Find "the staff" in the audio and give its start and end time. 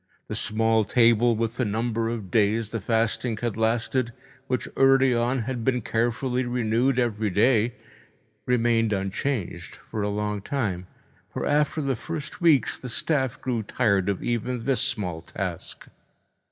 12.79-13.39